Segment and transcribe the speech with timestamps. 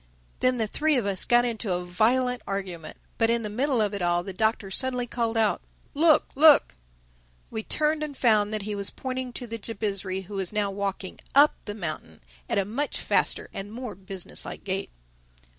[0.39, 2.97] Then the three of us got into a violent argument.
[3.19, 5.61] But in the middle of it all the Doctor suddenly called out,
[5.93, 6.73] "Look, look!"
[7.51, 11.19] We turned and found that he was pointing to the Jabizri, who was now walking
[11.35, 14.89] up the mountain at a much faster and more business like gait.